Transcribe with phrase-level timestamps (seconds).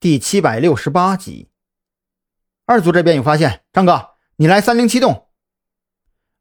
[0.00, 1.48] 第七百六十八集。
[2.66, 5.26] 二组这边有发现，张哥，你来三零七栋。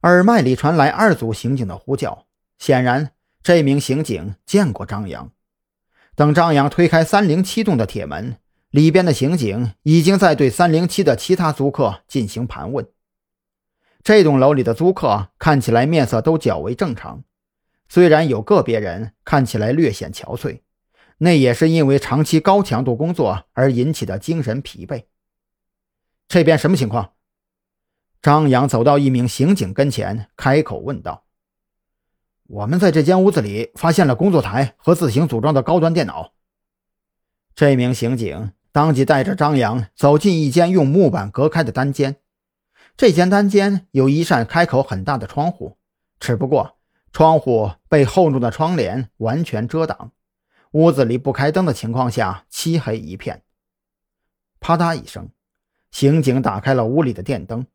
[0.04, 2.28] 耳麦里传来二组刑警的呼叫，
[2.60, 5.32] 显然这名刑警见过张扬。
[6.16, 8.38] 等张扬推开三零七栋的铁门，
[8.70, 12.88] 里边的刑警已经在对三零七的其他租客进行盘问。
[14.04, 17.24] 这栋楼里的租客看起来面色都较为正常，
[17.90, 20.62] 虽然有个别人看起来略显憔悴，
[21.18, 25.06] 那也是因为长期高强度工作而引起的精神疲惫。
[26.28, 27.14] 这边什么情况？
[28.22, 31.24] 张扬走到一名刑警跟前，开口问道
[32.48, 36.34] ：“我们在这间屋子里发现了工作台和自行组装的高端电脑。”
[37.56, 42.18] 这名刑警当即带着张扬走进一间用木板隔开的单间。
[42.96, 45.78] 这间单间有一扇开口很大的窗户，
[46.20, 46.78] 只不过
[47.14, 50.12] 窗户被厚重的窗帘完全遮挡，
[50.72, 53.44] 屋子里不开灯的情况下，漆黑一片。
[54.60, 55.30] 啪嗒一声。
[55.90, 57.66] 刑警打开了屋里的电灯，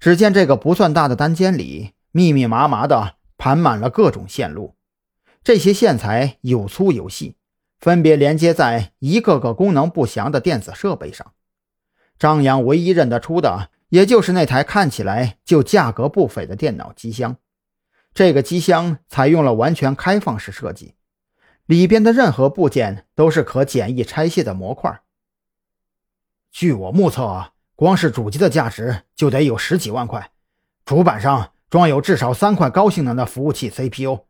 [0.00, 4.74] 只见这个不算大的单间里密密麻麻的盘满了各种线路，
[5.44, 7.36] 这些线材有粗有细，
[7.78, 11.32] 分别连接在一个个功能不详的电子设备上。
[12.18, 17.36] 张扬唯一认得出的，也就是那台看起来就价格不菲的电脑机箱。
[18.14, 20.94] 这个机箱采用了完全开放式设计，
[21.70, 25.02] 里边的任何部件都是可简易拆卸的模块。
[26.50, 27.52] 据我目测啊。
[27.76, 30.32] 光是主机的价值就得有十几万块，
[30.84, 34.26] 主板上装有至少三块高性能的服务器 CPU，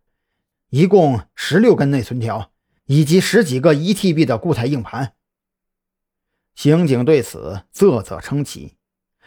[0.69, 2.53] 一共十六根内存条，
[2.85, 5.15] 以及十几个一 TB 的固态硬盘。
[6.55, 8.77] 刑警对此啧啧称奇，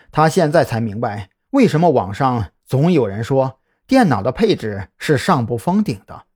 [0.10, 6.28] 他现在才明白为什么网上总有人说电脑的配置是上不封顶的。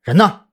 [0.00, 0.45] 人呢？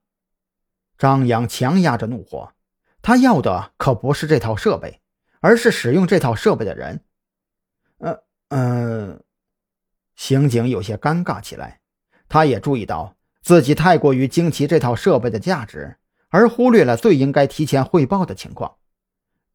[1.03, 2.53] 张扬强压着怒火，
[3.01, 5.01] 他要的可不是这套设备。
[5.45, 7.01] 而是使用这套设备的人，
[7.97, 9.19] 呃呃，
[10.15, 11.81] 刑警有些尴尬起来。
[12.29, 15.97] 他也注意到自己太过于惊奇这套设备的价值，
[16.29, 18.75] 而忽略了最应该提前汇报的情况。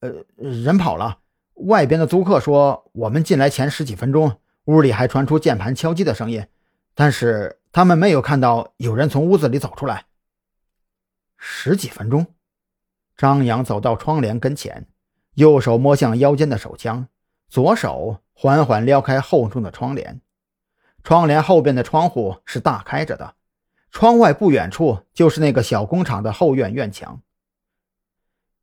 [0.00, 1.20] 呃，人跑了。
[1.54, 6.46] 外边的租客说，我们进来前十几分钟，屋里还传出键盘敲击的声音，
[6.94, 10.04] 但是他们没有看到有人从屋子里走出来。
[11.38, 12.26] 十几分钟，
[13.16, 14.86] 张扬走到窗帘跟前。
[15.34, 17.06] 右手摸向腰间的手枪，
[17.48, 20.20] 左手缓缓撩开厚重的窗帘。
[21.04, 23.36] 窗帘后边的窗户是大开着的，
[23.92, 27.22] 窗外不远处就是那个小工厂的后院院墙。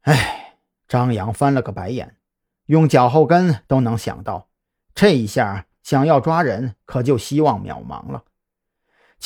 [0.02, 2.18] 哎，张扬翻了个白眼，
[2.66, 4.50] 用脚后跟都能想到，
[4.94, 8.26] 这一下想要抓人可就希望渺茫了。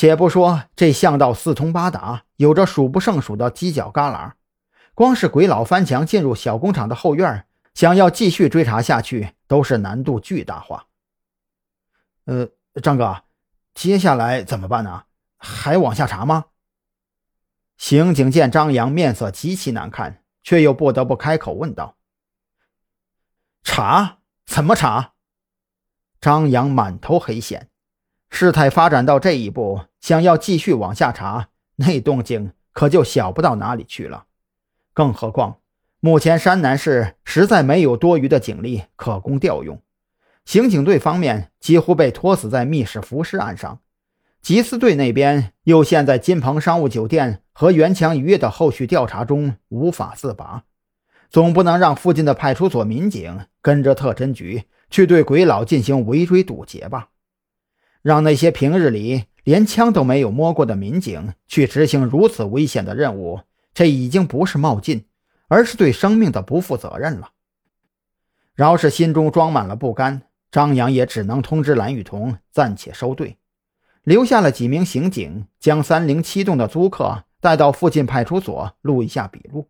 [0.00, 4.32] 且不说这巷道四通八达，有着数不胜数的犄角旮旯。
[4.94, 10.86] 光是鬼佬翻墙进入小工厂的后院，想要继续追查下去，都是难度巨大化。
[12.24, 12.48] 呃，
[12.82, 13.24] 张哥，
[13.74, 15.04] 接下来怎么办呢？
[15.36, 16.46] 还往下查吗？
[17.76, 21.98] 刑警见张扬面色极其难看，却又不得不开口问道
[23.62, 24.20] ：“查？
[24.46, 25.12] 怎么查？”
[26.22, 27.68] 张扬满头黑线，
[28.30, 34.24] 事态发展到这一步，想要继续往下查，那动静可就小不到哪里去了。
[34.92, 35.58] 更何况，
[36.00, 39.80] 目前山南市实在没有多余的警力可供调用，
[40.44, 43.80] 刑警队方面几乎被拖死在密室浮尸案上，
[44.42, 50.64] 缉私队那边又陷在金鹏商务酒店和元强渔业的后续调查中无法自拔，
[51.28, 57.10] 总不能让附近的派出所民警跟着特侦局去对鬼佬进行围追堵截吧？
[58.02, 63.40] 让那些平日里连枪都没有摸过的民警去执行如此危险的任务？
[63.72, 65.06] 这已经不是冒进，
[65.48, 67.30] 而是对生命的不负责任了。
[68.54, 73.38] 饶是心中装满了不甘，张扬也只能通知蓝雨桐暂且收队，
[74.02, 79.68] 留下了几名刑警将三零七栋的租客带到附近派出所录一下笔录，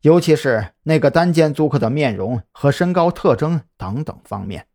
[0.00, 4.66] 尤其是那个单间租客的面容和身高特征等等方面。